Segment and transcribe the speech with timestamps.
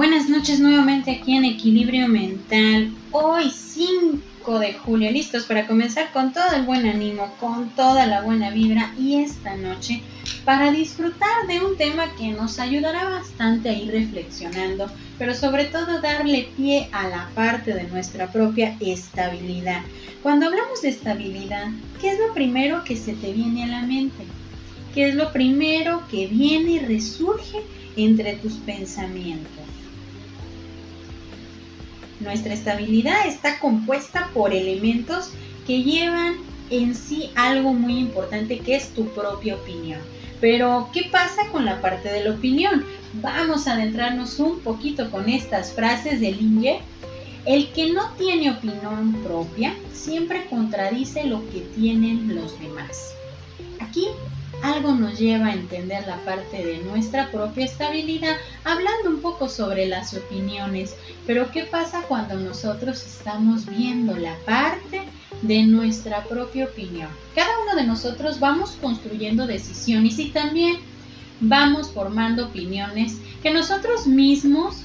[0.00, 2.90] Buenas noches nuevamente aquí en Equilibrio Mental.
[3.12, 8.22] Hoy 5 de julio, listos para comenzar con todo el buen ánimo, con toda la
[8.22, 10.00] buena vibra y esta noche
[10.46, 16.00] para disfrutar de un tema que nos ayudará bastante a ir reflexionando, pero sobre todo
[16.00, 19.82] darle pie a la parte de nuestra propia estabilidad.
[20.22, 21.66] Cuando hablamos de estabilidad,
[22.00, 24.24] ¿qué es lo primero que se te viene a la mente?
[24.94, 27.58] ¿Qué es lo primero que viene y resurge
[27.96, 29.60] entre tus pensamientos?
[32.20, 35.30] Nuestra estabilidad está compuesta por elementos
[35.66, 36.36] que llevan
[36.70, 40.00] en sí algo muy importante que es tu propia opinión.
[40.40, 42.84] Pero, ¿qué pasa con la parte de la opinión?
[43.14, 46.80] Vamos a adentrarnos un poquito con estas frases de Linge.
[47.46, 53.14] El que no tiene opinión propia siempre contradice lo que tienen los demás.
[53.80, 54.06] Aquí
[54.62, 59.86] algo nos lleva a entender la parte de nuestra propia estabilidad, hablando un poco sobre
[59.86, 60.94] las opiniones.
[61.26, 65.02] Pero ¿qué pasa cuando nosotros estamos viendo la parte
[65.42, 67.08] de nuestra propia opinión?
[67.34, 70.76] Cada uno de nosotros vamos construyendo decisiones y también
[71.40, 74.84] vamos formando opiniones que nosotros mismos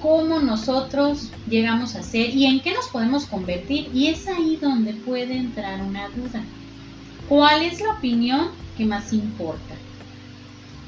[0.00, 3.90] cómo nosotros llegamos a ser y en qué nos podemos convertir.
[3.94, 6.42] Y es ahí donde puede entrar una duda.
[7.30, 9.76] ¿Cuál es la opinión que más importa?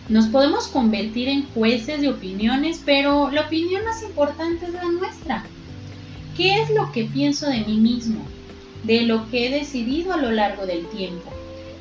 [0.09, 5.45] Nos podemos convertir en jueces de opiniones, pero la opinión más importante es la nuestra.
[6.37, 8.25] ¿Qué es lo que pienso de mí mismo?
[8.83, 11.31] De lo que he decidido a lo largo del tiempo,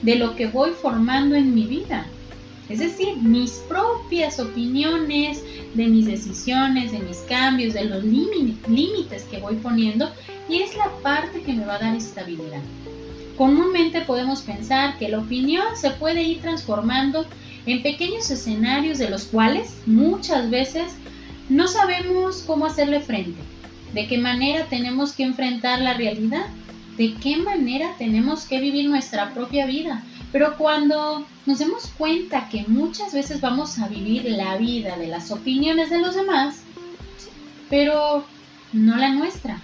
[0.04, 2.06] de lo que voy formando en mi vida.
[2.70, 9.40] Es decir, mis propias opiniones, de mis decisiones, de mis cambios, de los límites que
[9.40, 10.12] voy poniendo,
[10.48, 12.62] y es la parte que me va a dar estabilidad.
[13.38, 17.26] Comúnmente podemos pensar que la opinión se puede ir transformando
[17.66, 20.94] en pequeños escenarios de los cuales muchas veces
[21.50, 23.40] no sabemos cómo hacerle frente,
[23.94, 26.46] de qué manera tenemos que enfrentar la realidad,
[26.98, 30.04] de qué manera tenemos que vivir nuestra propia vida.
[30.32, 35.32] Pero cuando nos damos cuenta que muchas veces vamos a vivir la vida de las
[35.32, 36.62] opiniones de los demás,
[37.70, 38.24] pero
[38.72, 39.62] no la nuestra,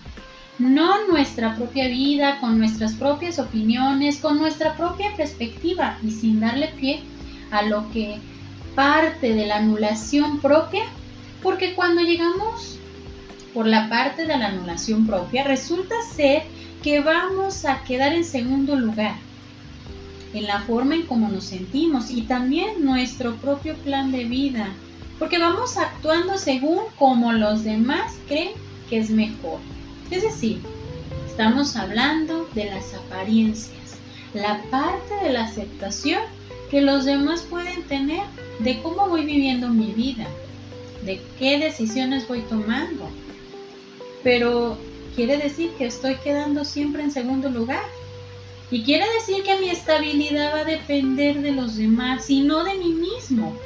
[0.59, 6.69] no nuestra propia vida, con nuestras propias opiniones, con nuestra propia perspectiva y sin darle
[6.69, 7.01] pie
[7.51, 8.19] a lo que
[8.75, 10.83] parte de la anulación propia,
[11.41, 12.79] porque cuando llegamos
[13.53, 16.43] por la parte de la anulación propia, resulta ser
[16.83, 19.15] que vamos a quedar en segundo lugar
[20.33, 24.67] en la forma en cómo nos sentimos y también nuestro propio plan de vida,
[25.19, 28.51] porque vamos actuando según como los demás creen
[28.89, 29.59] que es mejor.
[30.11, 30.61] Es decir,
[31.27, 33.97] estamos hablando de las apariencias,
[34.33, 36.21] la parte de la aceptación
[36.71, 38.23] que los demás pueden tener
[38.59, 40.27] de cómo voy viviendo mi vida,
[41.03, 43.09] de qué decisiones voy tomando.
[44.23, 44.77] Pero
[45.15, 47.83] quiere decir que estoy quedando siempre en segundo lugar.
[48.69, 52.75] Y quiere decir que mi estabilidad va a depender de los demás y no de
[52.75, 53.57] mí mismo.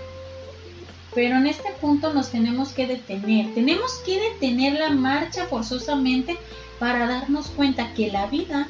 [1.14, 3.54] Pero en este punto nos tenemos que detener.
[3.54, 6.38] Tenemos que detener la marcha forzosamente
[6.80, 8.68] para darnos cuenta que la vida,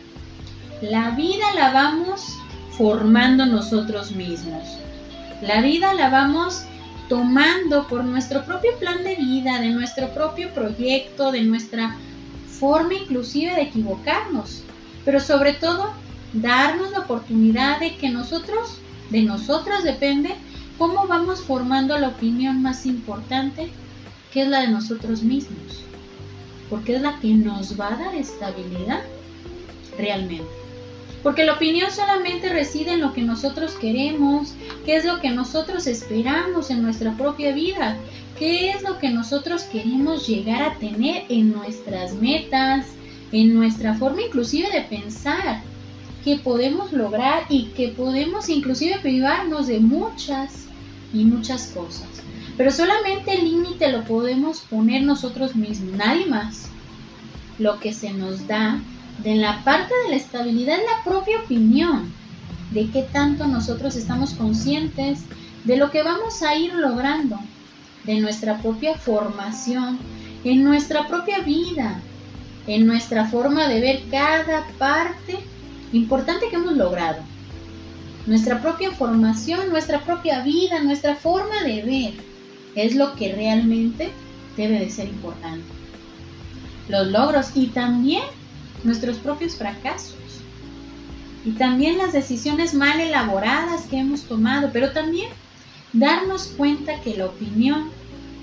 [0.81, 2.37] la vida la vamos
[2.77, 4.63] formando nosotros mismos.
[5.41, 6.63] La vida la vamos
[7.09, 11.95] tomando por nuestro propio plan de vida, de nuestro propio proyecto, de nuestra
[12.47, 14.63] forma inclusive de equivocarnos.
[15.05, 15.91] Pero sobre todo,
[16.33, 18.77] darnos la oportunidad de que nosotros,
[19.09, 20.35] de nosotros depende
[20.81, 23.69] cómo vamos formando la opinión más importante,
[24.33, 25.83] que es la de nosotros mismos,
[26.71, 29.01] porque es la que nos va a dar estabilidad
[29.95, 30.49] realmente.
[31.21, 35.85] Porque la opinión solamente reside en lo que nosotros queremos, qué es lo que nosotros
[35.85, 37.95] esperamos en nuestra propia vida,
[38.39, 42.87] qué es lo que nosotros queremos llegar a tener en nuestras metas,
[43.31, 45.61] en nuestra forma inclusive de pensar,
[46.23, 50.70] que podemos lograr y que podemos inclusive privarnos de muchas
[51.13, 52.07] y muchas cosas.
[52.57, 56.69] Pero solamente el límite lo podemos poner nosotros mismos, nadie más.
[57.57, 58.79] Lo que se nos da
[59.23, 62.11] de la parte de la estabilidad es la propia opinión,
[62.71, 65.19] de qué tanto nosotros estamos conscientes
[65.65, 67.37] de lo que vamos a ir logrando,
[68.03, 69.99] de nuestra propia formación,
[70.43, 71.99] en nuestra propia vida,
[72.67, 75.37] en nuestra forma de ver cada parte
[75.91, 77.30] importante que hemos logrado
[78.25, 82.13] nuestra propia formación, nuestra propia vida, nuestra forma de ver
[82.75, 84.09] es lo que realmente
[84.57, 85.65] debe de ser importante.
[86.87, 88.23] Los logros y también
[88.83, 90.15] nuestros propios fracasos.
[91.43, 95.29] Y también las decisiones mal elaboradas que hemos tomado, pero también
[95.93, 97.89] darnos cuenta que la opinión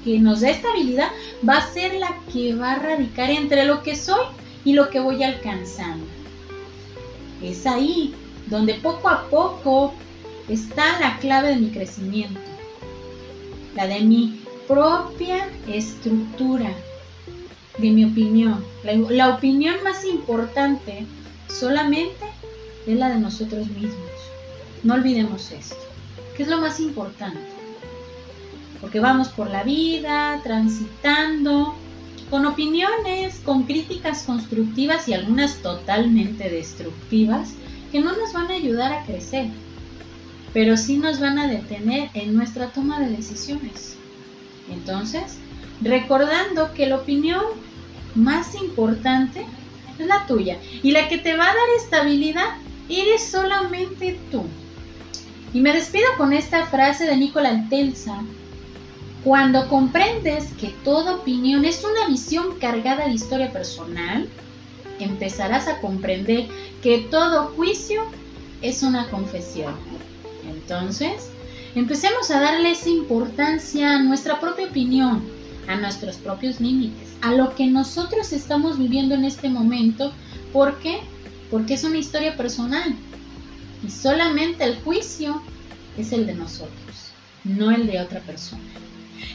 [0.05, 1.09] que nos da estabilidad
[1.49, 4.25] va a ser la que va a radicar entre lo que soy
[4.65, 6.07] y lo que voy alcanzando.
[7.43, 8.15] Es ahí
[8.49, 9.95] donde poco a poco
[10.49, 12.41] está la clave de mi crecimiento,
[13.75, 16.71] la de mi propia estructura,
[17.79, 18.65] de mi opinión.
[18.83, 21.07] La, opinión más importante
[21.49, 22.27] solamente
[22.87, 24.11] es la de nosotros mismos.
[24.83, 25.77] No olvidemos esto,
[26.37, 27.41] que es lo más importante.
[28.81, 31.75] Porque vamos por la vida, transitando,
[32.31, 37.55] con opiniones, con críticas constructivas y algunas totalmente destructivas
[37.91, 39.47] que no nos van a ayudar a crecer,
[40.53, 43.97] pero sí nos van a detener en nuestra toma de decisiones.
[44.71, 45.39] Entonces,
[45.81, 47.43] recordando que la opinión
[48.15, 49.47] más importante
[49.99, 52.57] es la tuya y la que te va a dar estabilidad
[52.89, 54.45] eres solamente tú.
[55.53, 58.23] Y me despido con esta frase de Nicola Telsa.
[59.25, 64.29] Cuando comprendes que toda opinión es una visión cargada de historia personal,
[65.05, 66.47] empezarás a comprender
[66.83, 68.03] que todo juicio
[68.63, 69.75] es una confesión.
[70.49, 71.31] Entonces,
[71.75, 75.23] empecemos a darle esa importancia a nuestra propia opinión,
[75.69, 80.13] a nuestros propios límites, a lo que nosotros estamos viviendo en este momento.
[80.53, 81.01] ¿Por qué?
[81.51, 82.95] Porque es una historia personal.
[83.87, 85.41] Y solamente el juicio
[85.97, 87.13] es el de nosotros,
[87.45, 88.63] no el de otra persona.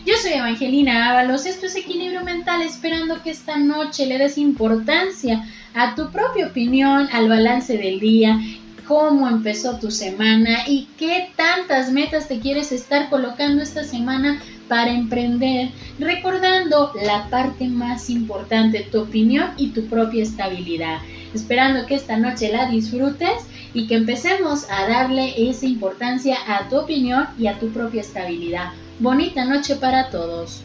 [0.05, 5.45] Yo soy Evangelina Ábalos, esto es Equilibrio Mental, esperando que esta noche le des importancia
[5.73, 8.39] a tu propia opinión, al balance del día,
[8.87, 14.91] cómo empezó tu semana y qué tantas metas te quieres estar colocando esta semana para
[14.91, 20.99] emprender, recordando la parte más importante, tu opinión y tu propia estabilidad.
[21.33, 23.43] Esperando que esta noche la disfrutes
[23.73, 28.71] y que empecemos a darle esa importancia a tu opinión y a tu propia estabilidad.
[28.99, 30.61] Bonita noche para todos.